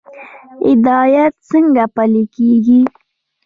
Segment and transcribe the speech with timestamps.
[0.65, 2.81] هدایت څنګه پلی کیږي؟